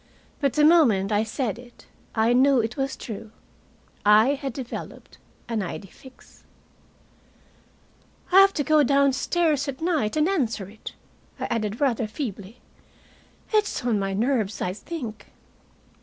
[0.39, 3.29] But the moment I said it I knew it was true.
[4.03, 6.43] I had developed an idee fixe.
[8.31, 10.93] "I have to go downstairs at night and answer it,"
[11.39, 12.59] I added, rather feebly.
[13.53, 15.27] "It's on my nerves, I think."